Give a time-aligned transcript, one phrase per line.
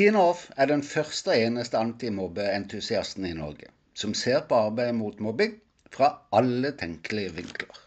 [0.00, 3.66] Tina Off er den første og eneste antimobbeentusiasten i Norge
[4.02, 5.58] som ser på arbeidet mot mobbing
[5.92, 6.06] fra
[6.38, 7.80] alle tenkelige vinkler.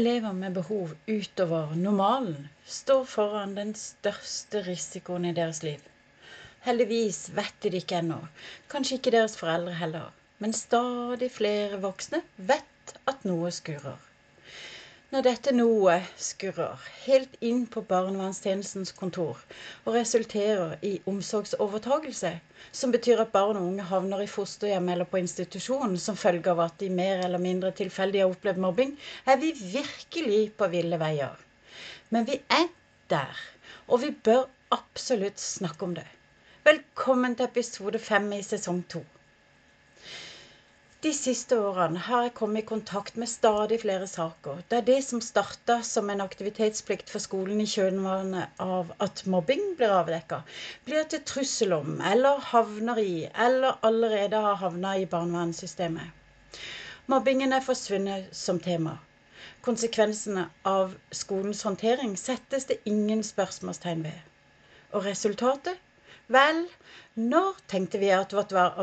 [0.00, 5.80] Elever med behov utover normalen står foran den største risikoen i deres liv.
[6.68, 8.20] Heldigvis vet de det ikke ennå,
[8.68, 14.07] kanskje ikke deres foreldre heller, men stadig flere voksne vet at noe skurrer.
[15.08, 19.38] Når dette noe skurrer helt inn på barnevernstjenestens kontor
[19.86, 22.34] og resulterer i omsorgsovertagelse,
[22.80, 26.60] som betyr at barn og unge havner i fosterhjem eller på institusjon som følge av
[26.66, 28.92] at de mer eller mindre tilfeldig har opplevd mobbing,
[29.24, 31.40] er vi virkelig på ville veier.
[32.12, 32.68] Men vi er
[33.08, 33.44] der,
[33.88, 34.44] og vi bør
[34.76, 36.08] absolutt snakke om det.
[36.68, 39.08] Velkommen til episode fem i sesong to.
[41.00, 45.20] De siste årene har jeg kommet i kontakt med stadig flere saker der det som
[45.22, 50.40] starta som en aktivitetsplikt for skolen i kjølvannet av at mobbing blir avdekka,
[50.88, 53.14] blir til trussel om, eller havner i,
[53.46, 56.58] eller allerede har havna i barnevernssystemet.
[57.06, 58.98] Mobbingen er forsvunnet som tema.
[59.62, 64.18] Konsekvensene av skolens håndtering settes det ingen spørsmålstegn ved.
[64.90, 65.78] Og resultatet?
[66.26, 66.64] Vel,
[67.14, 68.74] når tenkte vi at vårt var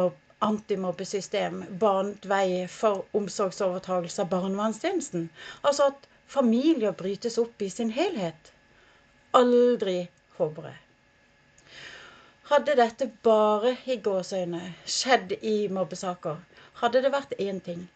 [0.43, 5.29] antimobbesystem banet vei for omsorgsovertagelse av barnevernstjenesten.
[5.63, 8.51] Altså at familier brytes opp i sin helhet.
[9.33, 9.97] Aldri,
[10.37, 10.81] håper jeg.
[12.49, 16.37] Hadde dette bare i gåseøyne skjedd i mobbesaker,
[16.81, 17.87] hadde det vært én ting.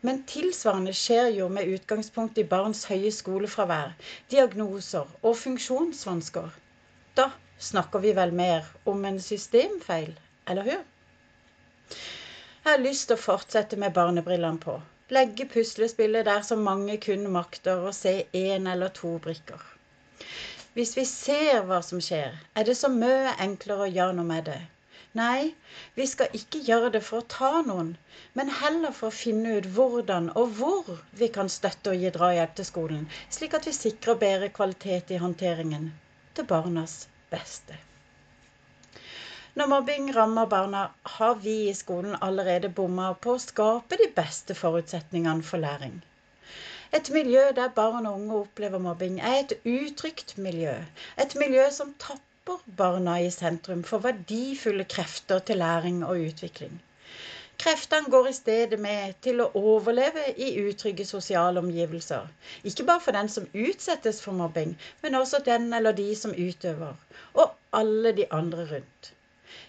[0.00, 3.92] Men tilsvarende skjer jo med utgangspunkt i barns høye skolefravær,
[4.30, 6.48] diagnoser og funksjonsvansker.
[7.18, 7.30] Da
[7.70, 10.14] snakker vi vel mer om en systemfeil,
[10.46, 10.84] eller hør?
[11.90, 14.78] Jeg har lyst til å fortsette med barnebrillene på.
[15.16, 19.62] Legge puslespillet der så mange kun makter å se én eller to brikker.
[20.74, 24.44] Hvis vi ser hva som skjer, er det så mye enklere å gjøre noe med
[24.50, 24.58] det.
[25.16, 25.54] Nei,
[25.96, 27.94] vi skal ikke gjøre det for å ta noen,
[28.36, 32.54] men heller for å finne ut hvordan og hvor vi kan støtte og gi drahjelp
[32.60, 35.88] til skolen, slik at vi sikrer bedre kvalitet i håndteringen
[36.36, 37.00] til barnas
[37.32, 37.80] beste.
[39.54, 44.54] Når mobbing rammer barna, har vi i skolen allerede bomma på å skape de beste
[44.54, 45.94] forutsetningene for læring.
[46.98, 50.74] Et miljø der barn og unge opplever mobbing, er et utrygt miljø.
[51.24, 56.78] Et miljø som tapper barna i sentrum for verdifulle krefter til læring og utvikling.
[57.58, 62.28] Kreftene går i stedet med til å overleve i utrygge sosiale omgivelser.
[62.64, 66.94] Ikke bare for den som utsettes for mobbing, men også den eller de som utøver.
[67.34, 69.14] Og alle de andre rundt.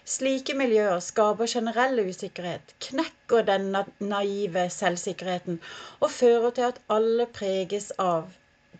[0.04, 3.68] Slike miljøer skaper generell usikkerhet, knekker den
[4.12, 5.60] naive selvsikkerheten
[6.00, 8.30] og fører til at alle preges av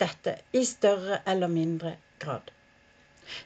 [0.02, 1.94] dette i større eller mindre
[2.24, 2.50] grad.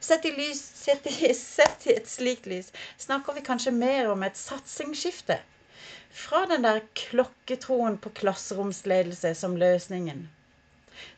[0.01, 2.71] Sett i, lys, sett, i, sett i, et slikt lys
[3.05, 5.39] snakker vi kanskje mer om et satsingsskifte.
[6.25, 10.29] Fra den der klokketroen på klasseromsledelse som løsningen,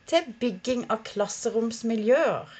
[0.09, 2.57] til bygging av klasseromsmiljøer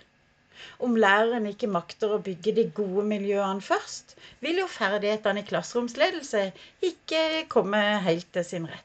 [0.87, 6.43] om læreren ikke makter å bygge de gode miljøene først, vil jo ferdighetene i klasseromsledelse
[6.91, 7.23] ikke
[7.53, 8.83] komme helt til sin rett.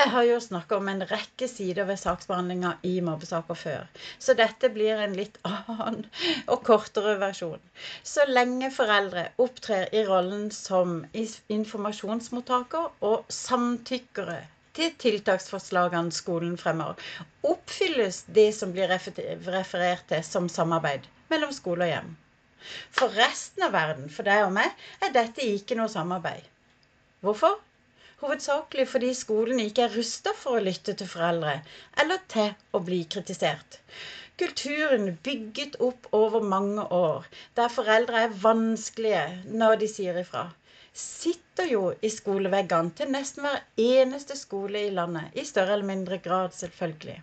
[0.00, 3.88] Jeg har jo snakka om en rekke sider ved saksbehandlinga i mobbesaker før,
[4.18, 6.06] så dette blir en litt annen
[6.46, 7.60] og kortere versjon.
[8.12, 14.38] Så lenge foreldre opptrer i rollen som informasjonsmottaker og samtykkere
[14.78, 16.98] til tiltaksforslagene skolen fremmer,
[17.52, 22.12] oppfylles det som blir referert til som samarbeid mellom skole og hjem.
[22.98, 26.46] For resten av verden, for deg og meg, er dette ikke noe samarbeid.
[27.24, 27.58] Hvorfor?
[28.20, 31.54] Hovedsakelig fordi skolen ikke er rusta for å lytte til foreldre,
[32.02, 33.78] eller til å bli kritisert.
[34.40, 37.26] Kulturen bygget opp over mange år,
[37.56, 39.24] der foreldre er vanskelige
[39.62, 40.46] når de sier ifra
[40.92, 45.30] sitter jo i skoleveggene til nesten hver eneste skole i landet.
[45.34, 47.22] I større eller mindre grad, selvfølgelig.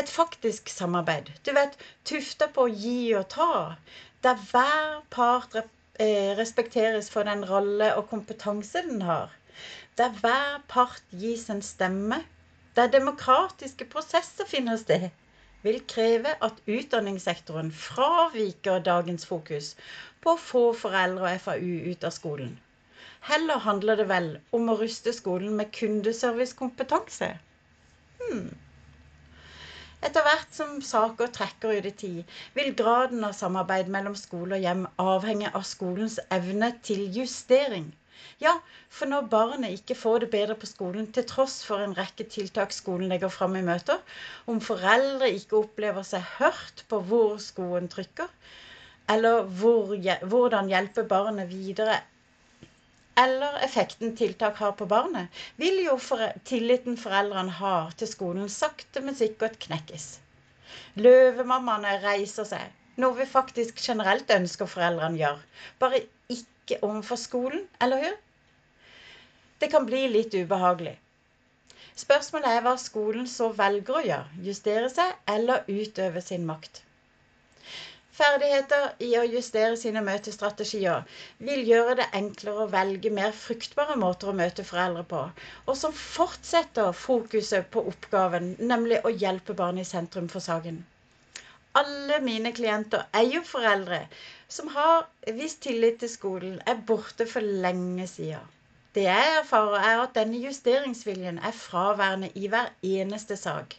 [0.00, 1.30] Et faktisk samarbeid.
[1.46, 3.76] Du vet, tufta på å gi og ta.
[4.24, 9.30] Der hver part eh, respekteres for den rolle og kompetanse den har.
[9.98, 12.22] Der hver part gis en stemme.
[12.76, 15.10] Der demokratiske prosesser finner sted
[15.62, 19.74] vil kreve at utdanningssektoren fraviker dagens fokus
[20.22, 22.56] på å få foreldre og FAU ut av skolen.
[23.28, 24.28] Heller handler det vel
[24.58, 27.28] om å ruste skolen med kundeservicekompetanse.
[28.22, 28.48] Hmm.
[30.02, 34.64] Etter hvert som saker trekker ut i tid, vil graden av samarbeid mellom skole og
[34.66, 37.92] hjem avhenge av skolens evne til justering.
[38.42, 38.56] Ja,
[38.90, 42.74] for når barnet ikke får det bedre på skolen til tross for en rekke tiltak
[42.76, 44.00] skolen legger fram i møter,
[44.50, 48.30] om foreldre ikke opplever seg hørt på hvor skoen trykker,
[49.12, 49.94] eller hvor,
[50.32, 52.00] hvordan hjelpe barnet videre
[53.18, 55.28] eller effekten tiltak har på barnet,
[55.60, 60.06] vil jo for, tilliten foreldrene har til skolen sakte, men sikkert knekkes.
[60.96, 62.72] Løvemammaene reiser seg,
[63.02, 65.44] noe vi faktisk generelt ønsker foreldrene gjør,
[65.82, 66.02] bare
[66.32, 68.20] ikke overfor skolen, eller hun?
[69.62, 70.96] Det kan bli litt ubehagelig.
[72.02, 76.80] Spørsmålet er hva skolen så velger å gjøre, justere seg eller utøve sin makt.
[78.12, 81.06] Ferdigheter i å justere sine møtestrategier
[81.48, 85.22] vil gjøre det enklere å velge mer fruktbare måter å møte foreldre på,
[85.66, 90.82] og som fortsetter fokuset på oppgaven, nemlig å hjelpe barnet i sentrum for saken.
[91.80, 94.00] Alle mine klienter er jo foreldre
[94.52, 95.06] som har
[95.38, 98.50] vist tillit til skolen, er borte for lenge siden.
[98.94, 103.78] Det jeg erfarer, er at denne justeringsviljen er fraværende i hver eneste sak.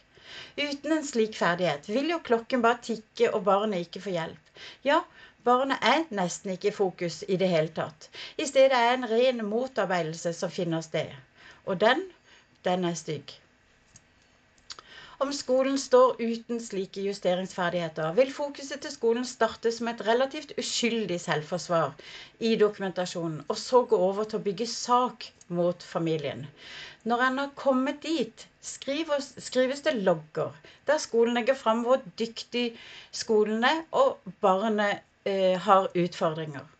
[0.58, 4.50] Uten en slik ferdighet vil jo klokken bare tikke og barnet ikke få hjelp.
[4.90, 4.98] Ja,
[5.46, 8.10] barnet er nesten ikke i fokus i det hele tatt.
[8.38, 11.14] I stedet er en ren motarbeidelse som finner sted.
[11.66, 12.02] Og den,
[12.66, 13.38] den er stygg.
[15.18, 21.20] Om skolen står uten slike justeringsferdigheter, vil fokuset til skolen starte som et relativt uskyldig
[21.22, 21.92] selvforsvar
[22.42, 26.46] i dokumentasjonen, og så gå over til å bygge sak mot familien.
[27.04, 29.32] Når en har kommet dit, skrives,
[29.86, 30.50] det logger
[30.88, 32.66] der skolen legger fram hvor dyktig
[33.12, 36.73] skolen er, og barnet eh, har utfordringer.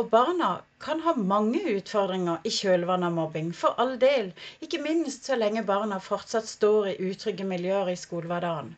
[0.00, 0.46] Og barna
[0.84, 4.30] kan ha mange utfordringer i kjølvannet av mobbing, for all del.
[4.66, 8.72] Ikke minst så lenge barna fortsatt står i utrygge miljøer i skolehverdagen.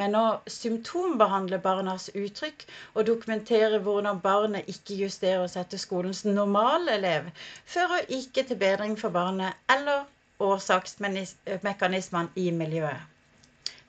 [0.00, 0.24] Men å
[0.56, 2.64] symptombehandle barnas uttrykk
[2.94, 7.28] og dokumentere hvordan barnet ikke justerer seg til skolens normale elev,
[7.76, 10.08] fører ikke til bedring for barnet eller
[10.48, 13.17] årsaksmekanismene i miljøet.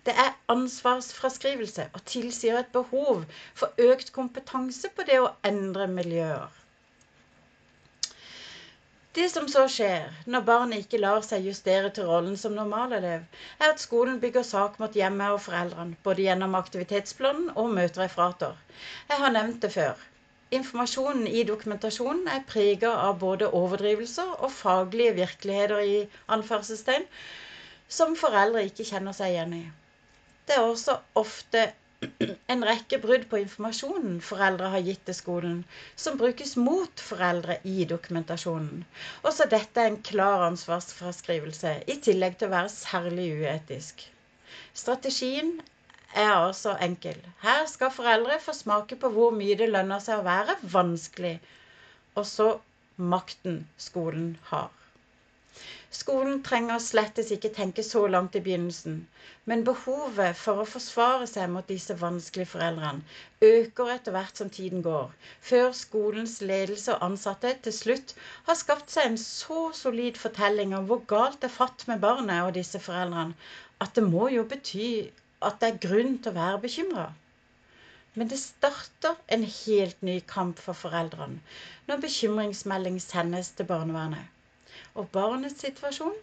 [0.10, 3.20] Det er ansvarsfraskrivelse og tilsier et behov
[3.60, 6.56] for økt kompetanse på det å endre miljøer.
[9.20, 13.28] Det som så skjer når barnet ikke lar seg justere til rollen som normalelev,
[13.60, 18.56] er at skolen bygger sak mot hjemmet og foreldrene, både gjennom aktivitetsplanen og møtereferater.
[19.12, 20.02] Jeg har nevnt det før.
[20.62, 26.00] Informasjonen i dokumentasjonen er prega av både overdrivelser og faglige virkeligheter i
[26.38, 27.06] anførselstegn
[28.00, 29.62] som foreldre ikke kjenner seg igjen i.
[30.50, 31.68] Det er også ofte
[32.54, 35.57] en rekke brudd på informasjonen foreldre har gitt til skolen,
[36.04, 38.86] som brukes mot foreldre i dokumentasjonen.
[39.30, 44.06] Også dette er en klar ansvarsfraskrivelse, i tillegg til å være særlig uetisk.
[44.84, 45.54] Strategien
[46.16, 47.19] er altså enkel.
[47.44, 51.36] Her skal foreldre få smake på hvor mye det lønner seg å være vanskelig,
[52.16, 52.50] og så
[52.98, 54.72] makten skolen har.
[55.97, 58.97] Skolen trenger slettes ikke tenke så langt i begynnelsen,
[59.50, 64.83] men behovet for å forsvare seg mot disse vanskelige foreldrene øker etter hvert som tiden
[64.86, 65.09] går,
[65.50, 68.13] før skolens ledelse og ansatte til slutt
[68.51, 72.44] har skapt seg en så solid fortelling om hvor galt det er fatt med barnet
[72.45, 73.33] og disse foreldrene,
[73.81, 74.91] at det må jo bety
[75.41, 77.09] at det er grunn til å være bekymra.
[78.13, 81.41] Men det starter en helt ny kamp for foreldrene
[81.89, 84.29] når bekymringsmelding sendes til barnevernet.
[85.00, 86.18] Og barnets situasjon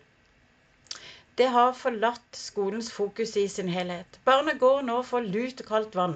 [1.38, 4.18] det har forlatt skolens fokus i sin helhet.
[4.24, 6.14] Barna går nå for lut og kaldt vann.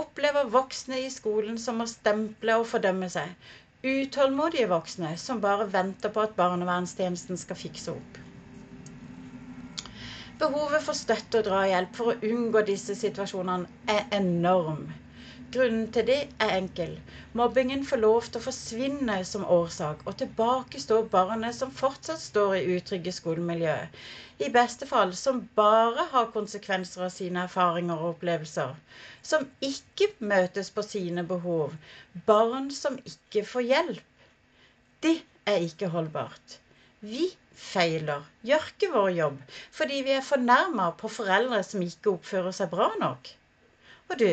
[0.00, 3.32] Opplever voksne i skolen som må stemple og fordømme seg.
[3.82, 8.20] Utålmodige voksne som bare venter på at barnevernstjenesten skal fikse opp.
[10.40, 14.86] Behovet for støtte og drahjelp for å unngå disse situasjonene er enorm.
[15.54, 16.92] Grunnen til det er enkel.
[17.38, 22.54] Mobbingen får lov til å forsvinne som årsak, og tilbake står barnet som fortsatt står
[22.58, 23.96] i utrygge skolemiljøet.
[24.46, 28.76] I beste fall som bare har konsekvenser av sine erfaringer og opplevelser.
[29.32, 31.74] Som ikke møtes på sine behov.
[32.30, 34.24] Barn som ikke får hjelp.
[35.02, 35.16] Det
[35.50, 36.60] er ikke holdbart.
[37.02, 37.26] Vi
[37.66, 39.42] feiler, gjør ikke vår jobb,
[39.80, 43.34] fordi vi er fornærma på foreldre som ikke oppfører seg bra nok.
[44.10, 44.30] Og du,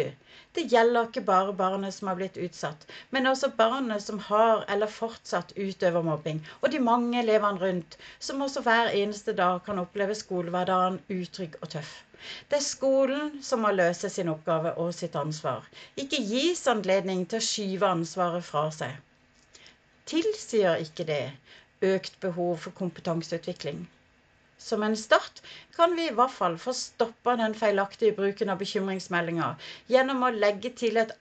[0.58, 4.90] det gjelder ikke bare barnet som har blitt utsatt, men også barnet som har eller
[4.90, 10.16] fortsatt utøver mobbing, og de mange elevene rundt, som også hver eneste dag kan oppleve
[10.18, 11.92] skolehverdagen utrygg og tøff.
[12.50, 15.68] Det er skolen som må løse sin oppgave og sitt ansvar.
[16.06, 18.98] Ikke gis anledning til å skyve ansvaret fra seg.
[20.10, 21.22] Tilsier ikke det
[21.86, 23.86] økt behov for kompetanseutvikling.
[24.68, 25.42] Som en start,
[25.76, 30.72] kan vi i hvert fall få stoppa den feilaktige bruken av bekymringsmeldinger gjennom å legge
[30.82, 31.12] til en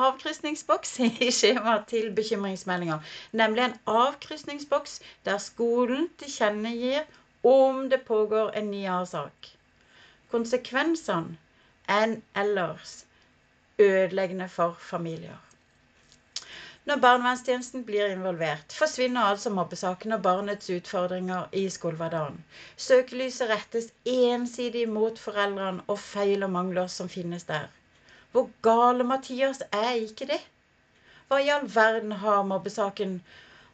[0.00, 3.04] avkrysningsboks i skjemaet til bekymringsmeldinger.
[3.42, 4.98] Nemlig en avkrysningsboks
[5.28, 7.06] der skolen tilkjennegir
[7.46, 9.52] om det pågår en ny sak.
[10.30, 11.38] Konsekvensene
[11.90, 13.00] enn ellers
[13.80, 15.38] ødeleggende for familier.
[16.88, 22.38] Når barnevernstjenesten blir involvert, forsvinner altså mobbesaken og barnets utfordringer i skolehverdagen.
[22.76, 27.68] Søkelyset rettes ensidig mot foreldrene og feil og mangler som finnes der.
[28.32, 30.40] Hvor gale Mathias er ikke det?
[31.28, 33.16] Hva i all verden har mobbesaken,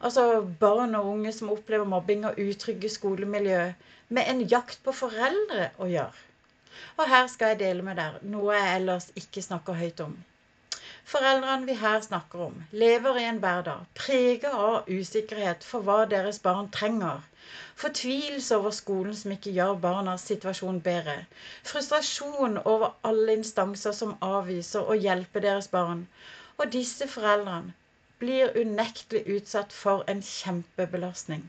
[0.01, 0.29] altså
[0.61, 3.65] barn og unge som opplever mobbing og utrygge skolemiljø,
[4.09, 6.25] med en jakt på foreldre å gjøre?
[6.99, 10.19] Og her skal jeg dele med dere noe jeg ellers ikke snakker høyt om.
[11.11, 16.41] Foreldrene vi her snakker om, lever i en hverdag preget av usikkerhet for hva deres
[16.47, 17.21] barn trenger.
[17.83, 21.15] Fortvilelse over skolen som ikke gjør barnas situasjon bedre.
[21.71, 26.03] Frustrasjon over alle instanser som avviser å hjelpe deres barn.
[26.59, 27.77] Og disse foreldrene
[28.19, 31.47] blir unektelig utsatt for en kjempebelastning.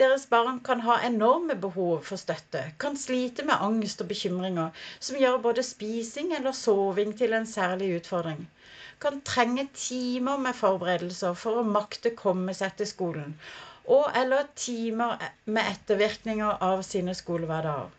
[0.00, 5.18] Deres barn kan ha enorme behov for støtte, kan slite med angst og bekymringer som
[5.20, 8.46] gjør både spising eller soving til en særlig utfordring.
[9.04, 13.36] Kan trenge timer med forberedelser for å makte komme seg til skolen.
[13.98, 17.92] Og eller timer med ettervirkninger av sine skolehverdager.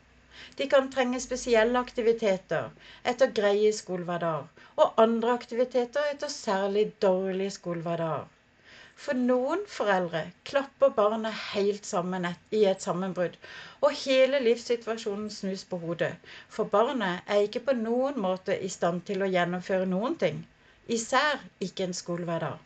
[0.57, 2.69] De kan trenge spesielle aktiviteter
[3.13, 4.49] etter greie skolehverdager,
[4.81, 8.25] og andre aktiviteter etter særlig dårlige skolehverdager.
[9.01, 13.37] For noen foreldre klapper barnet helt sammen i et sammenbrudd,
[13.81, 16.11] og hele livssituasjonen snus på hodet.
[16.57, 20.43] For barnet er ikke på noen måte i stand til å gjennomføre noen ting,
[20.97, 22.59] især ikke en skolehverdag.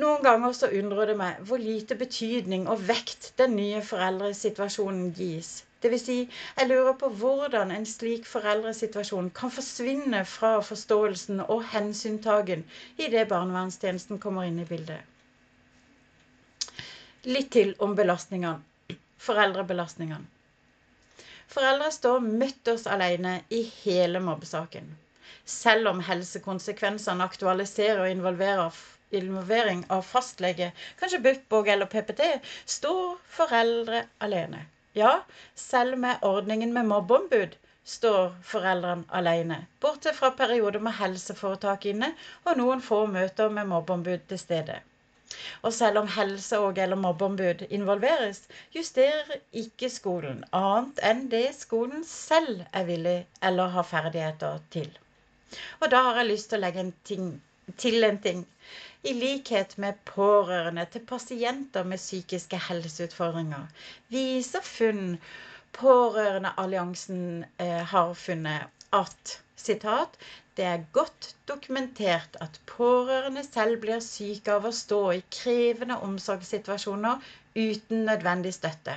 [0.00, 5.58] Noen ganger så undrer det meg hvor lite betydning og vekt den nye foreldresituasjonen gis.
[5.82, 6.02] Dvs.
[6.04, 6.16] Si,
[6.58, 12.66] jeg lurer på hvordan en slik foreldresituasjon kan forsvinne fra forståelsen og hensyntagen
[12.98, 15.00] idet barnevernstjenesten kommer inn i bildet.
[17.28, 18.98] Litt til om belastningene.
[19.20, 20.28] Foreldrebelastningene.
[21.50, 24.86] Foreldre står mutters alene i hele mobbesaken.
[25.44, 28.76] Selv om helsekonsekvensene aktualiserer og involverer
[29.20, 30.70] involvering av fastlege,
[31.00, 32.28] kanskje BUP eller PPT,
[32.76, 34.62] står foreldre alene.
[34.94, 35.22] Ja,
[35.54, 37.52] selv med ordningen med mobbeombud
[37.84, 42.08] står foreldrene alene, bortsett fra perioder med helseforetak inne
[42.44, 44.80] og noen få møter med mobbeombud til stede.
[45.62, 48.42] Og selv om helse- og eller mobbeombud involveres,
[48.74, 53.18] justerer ikke skolen annet enn det skolen selv er villig
[53.50, 54.90] eller har ferdigheter til.
[55.80, 57.30] Og da har jeg lyst til å legge en ting,
[57.76, 58.42] til en ting.
[59.02, 65.16] I likhet med pårørende til pasienter med psykiske helseutfordringer viser funn
[65.78, 68.66] Pårørendealliansen eh, har funnet
[68.98, 70.16] at sitat,
[70.56, 77.30] det er godt dokumentert at pårørende selv blir syke av å stå i krevende omsorgssituasjoner
[77.54, 78.96] uten nødvendig støtte.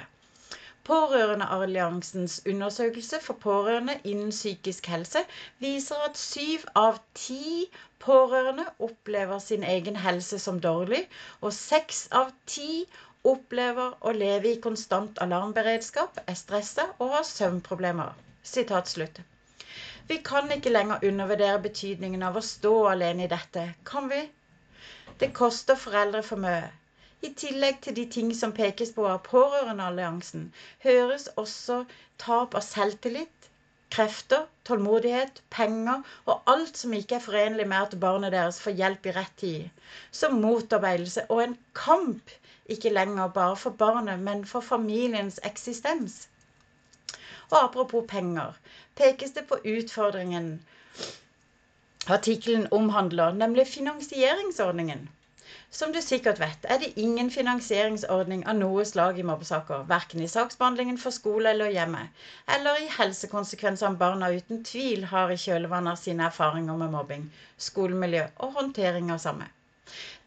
[0.87, 5.21] Pårørendealliansens undersøkelse for pårørende innen psykisk helse
[5.63, 7.69] viser at syv av ti
[8.03, 11.05] pårørende opplever sin egen helse som dårlig,
[11.41, 12.67] og seks av ti
[13.23, 18.11] opplever å leve i konstant alarmberedskap, er stressa og har søvnproblemer.
[20.11, 24.25] Vi kan ikke lenger undervurdere betydningen av å stå alene i dette, kan vi?
[25.19, 26.67] Det koster foreldre for mye.
[27.27, 30.41] I tillegg til de ting som pekes på av Pårørendealliansen,
[30.85, 31.77] høres også
[32.23, 33.47] tap av selvtillit,
[33.95, 39.07] krefter, tålmodighet, penger og alt som ikke er forenlig med at barnet deres får hjelp
[39.07, 39.87] i rett tid,
[40.21, 42.35] som motarbeidelse og en kamp,
[42.75, 46.19] ikke lenger bare for barnet, men for familiens eksistens.
[47.51, 48.59] Og apropos penger,
[48.99, 50.53] pekes det på utfordringen
[52.17, 55.07] artikkelen omhandler, nemlig finansieringsordningen.
[55.73, 59.87] Som du sikkert vet, er det ingen finansieringsordning av noe slag i mobbesaker.
[59.89, 62.03] Verken i saksbehandlingen for skole eller hjemme,
[62.57, 67.25] eller i helsekonsekvensene barna uten tvil har i kjølvannet av sine erfaringer med mobbing,
[67.69, 69.49] skolemiljø og håndtering av samme.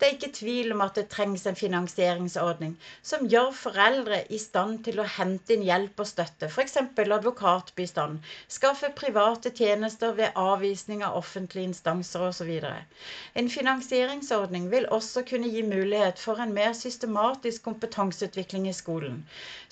[0.01, 2.73] Det er ikke tvil om at det trengs en finansieringsordning
[3.11, 6.75] som gjør foreldre i stand til å hente inn hjelp og støtte, f.eks.
[7.17, 8.19] advokatbistand,
[8.57, 12.53] skaffe private tjenester ved avvisning av offentlige instanser osv.
[13.43, 19.25] En finansieringsordning vil også kunne gi mulighet for en mer systematisk kompetanseutvikling i skolen.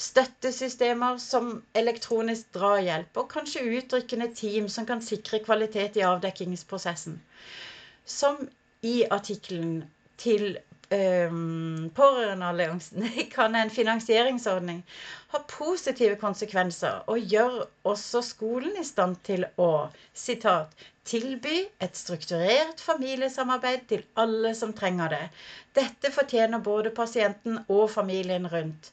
[0.09, 7.21] Støttesystemer som elektronisk drahjelp og kanskje uttrykkende team som kan sikre kvalitet i avdekkingsprosessen.
[8.09, 8.47] Som
[8.85, 9.85] i artikkelen
[10.21, 10.59] til
[10.93, 14.83] um, Pårørendealliansen kan en finansieringsordning
[15.33, 17.57] ha positive konsekvenser og gjør
[17.93, 19.71] også skolen i stand til å
[20.15, 20.73] citat,
[21.05, 25.25] tilby et strukturert familiesamarbeid til alle som trenger det.
[25.77, 28.93] Dette fortjener både pasienten og familien rundt.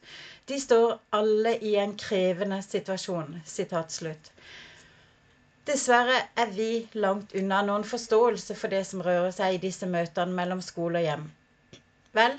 [0.50, 3.38] De står alle i en krevende situasjon.
[3.46, 4.32] Sitat slutt.
[5.72, 10.36] Dessverre er vi langt unna noen forståelse for det som rører seg i disse møtene
[10.36, 11.22] mellom skole og hjem.
[12.18, 12.34] Vel,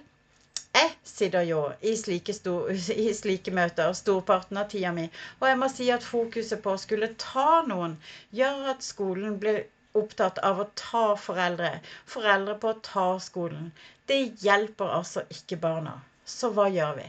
[0.77, 2.69] jeg sitter jo i slike, stor,
[3.05, 5.07] i slike møter storparten av tida mi,
[5.41, 7.95] og jeg må si at fokuset på å skulle ta noen
[8.41, 9.62] gjør at skolen blir
[10.03, 11.73] opptatt av å ta foreldre,
[12.17, 13.73] foreldre på å ta skolen.
[14.12, 15.97] Det hjelper altså ikke barna.
[16.37, 17.09] Så hva gjør vi?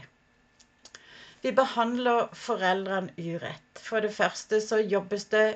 [1.44, 3.84] Vi behandler foreldrene urett.
[3.90, 5.46] For det første så jobbes det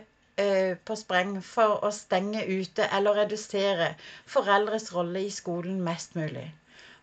[0.91, 3.89] på spreng for å stenge ute eller redusere
[4.37, 6.47] foreldres rolle i skolen mest mulig.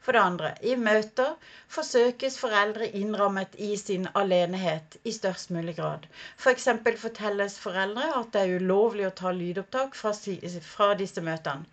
[0.05, 1.31] For det andre, i møter
[1.75, 6.05] forsøkes foreldre innrammet i sin alenehet i størst mulig grad.
[6.37, 6.67] F.eks.
[6.83, 10.11] For fortelles foreldre at det er ulovlig å ta lydopptak fra,
[10.67, 11.65] fra disse møtene.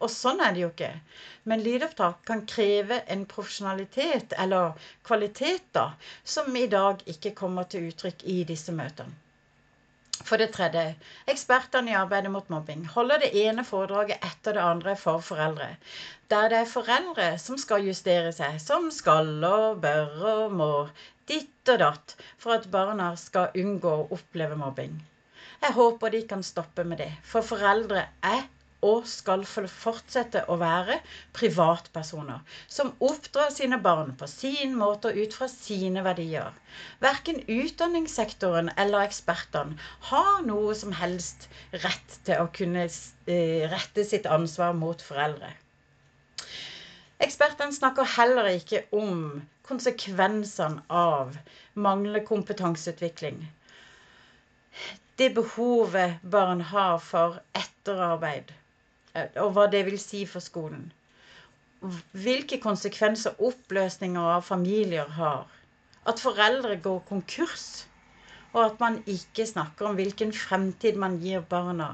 [0.00, 0.92] Og sånn er det jo ikke.
[1.50, 4.78] Men lydopptak kan kreve en profesjonalitet, eller
[5.10, 5.88] kvalitet, da,
[6.36, 9.18] som i dag ikke kommer til uttrykk i disse møtene.
[10.28, 10.82] For det tredje,
[11.32, 15.68] ekspertene i arbeidet mot mobbing holder det ene foredraget etter det andre for foreldre.
[16.30, 20.70] Der det er foreldre som skal justere seg, som skal og bør og må,
[21.30, 25.00] ditt og datt, for at barna skal unngå å oppleve mobbing.
[25.60, 28.46] Jeg håper de kan stoppe med det, for foreldre er
[28.86, 30.98] og skal fortsette å være
[31.36, 36.54] privatpersoner som oppdrar sine barn på sin måte og ut fra sine verdier.
[37.04, 39.76] Verken utdanningssektoren eller ekspertene
[40.10, 45.52] har noe som helst rett til å kunne eh, rette sitt ansvar mot foreldre.
[47.20, 51.36] Ekspertene snakker heller ikke om konsekvensene av
[51.74, 53.42] manglende kompetanseutvikling.
[55.20, 58.54] Det behovet barn har for etterarbeid
[59.14, 60.90] og hva det vil si for skolen.
[62.12, 65.46] Hvilke konsekvenser oppløsninger av familier har.
[66.06, 67.86] At foreldre går konkurs.
[68.52, 71.92] Og at man ikke snakker om hvilken fremtid man gir barna.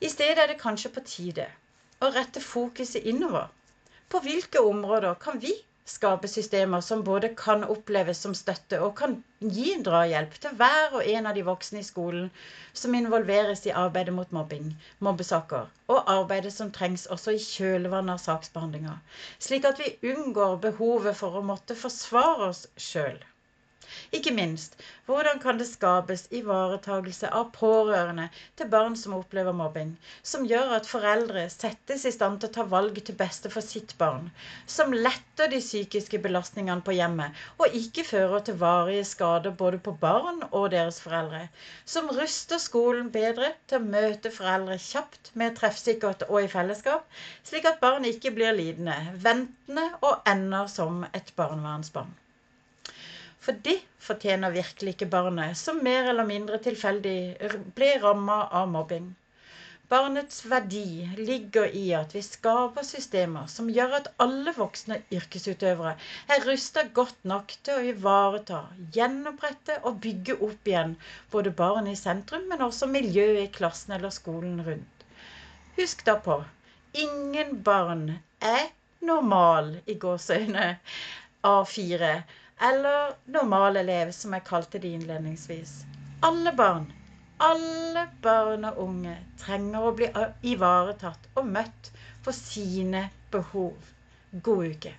[0.00, 1.46] I stedet er det kanskje på tide
[2.00, 3.48] å rette fokuset innover.
[4.08, 5.54] På hvilke områder kan vi
[5.86, 9.12] skape systemer som både kan oppleves som støtte og kan
[9.56, 12.26] gi drahjelp til hver og en av de voksne i skolen
[12.80, 18.24] som involveres i arbeidet mot mobbing, mobbesaker, og arbeidet som trengs også i kjølvannet av
[18.24, 18.98] saksbehandlinga,
[19.38, 23.22] slik at vi unngår behovet for å måtte forsvare oss sjøl.
[24.14, 28.26] Ikke minst, hvordan kan det skapes ivaretagelse av pårørende
[28.60, 29.88] til barn som opplever mobbing,
[30.32, 33.96] som gjør at foreldre settes i stand til å ta valg til beste for sitt
[34.02, 34.28] barn,
[34.76, 39.96] som letter de psykiske belastningene på hjemmet og ikke fører til varige skader både på
[40.06, 41.42] barn og deres foreldre,
[41.96, 47.10] som ruster skolen bedre til å møte foreldre kjapt, mer treffsikkert og i fellesskap,
[47.50, 52.14] slik at barn ikke blir lidende, ventende og ender som et barnevernsbarn.
[53.46, 57.18] For det fortjener virkelig ikke barnet, som mer eller mindre tilfeldig
[57.78, 59.12] ble ramma av mobbing.
[59.92, 65.92] Barnets verdi ligger i at vi skaper systemer som gjør at alle voksne yrkesutøvere
[66.36, 68.64] er rusta godt nok til å ivareta,
[68.96, 70.96] gjenopprette og bygge opp igjen
[71.30, 75.06] både barn i sentrum, men også miljøet i klassen eller skolen rundt.
[75.78, 76.40] Husk da på
[77.06, 78.08] ingen barn
[78.42, 78.66] er
[79.06, 80.66] normal i gåseøyne
[81.46, 82.10] A4
[82.60, 85.84] eller normalelev, som jeg kalte det innledningsvis.
[86.26, 86.86] Alle barn,
[87.38, 90.08] alle barn og unge trenger å bli
[90.52, 91.90] ivaretatt og møtt
[92.24, 93.76] for sine behov.
[94.32, 94.94] God uke.